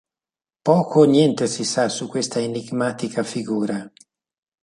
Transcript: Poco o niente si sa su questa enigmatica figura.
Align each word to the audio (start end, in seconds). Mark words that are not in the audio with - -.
Poco 0.67 0.97
o 1.05 1.09
niente 1.15 1.45
si 1.45 1.63
sa 1.63 1.87
su 1.87 2.07
questa 2.07 2.39
enigmatica 2.39 3.21
figura. 3.21 3.77